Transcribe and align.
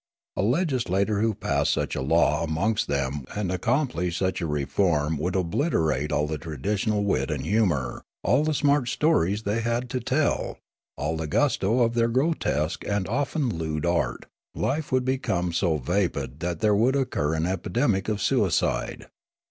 A 0.35 0.41
legislator 0.41 1.21
who 1.21 1.35
passed 1.35 1.71
such 1.71 1.95
a 1.95 2.01
law 2.01 2.43
amongst 2.43 2.87
them 2.87 3.23
and 3.35 3.51
accomplished 3.51 4.17
such 4.17 4.41
a 4.41 4.47
reform 4.47 5.15
would 5.19 5.35
obliterate 5.35 6.11
all 6.11 6.25
the 6.25 6.39
traditional 6.39 7.03
wit 7.03 7.29
and 7.29 7.45
humour, 7.45 8.01
all 8.23 8.43
the 8.43 8.55
smart 8.55 8.87
stories 8.89 9.43
they 9.43 9.61
had 9.61 9.91
to 9.91 9.99
tell, 9.99 10.57
all 10.97 11.17
the 11.17 11.27
gusto 11.27 11.81
of 11.81 11.93
their 11.93 12.07
grotesque 12.09 12.83
and 12.87 13.07
often 13.07 13.47
lewd 13.47 13.85
art; 13.85 14.25
life 14.55 14.91
would 14.91 15.05
become 15.05 15.53
so 15.53 15.77
vapid 15.77 16.39
that 16.39 16.61
there 16.61 16.73
would 16.75 16.95
occur 16.95 17.35
an 17.35 17.45
epidemic 17.45 18.09
of 18.09 18.19
suicide. 18.23 19.05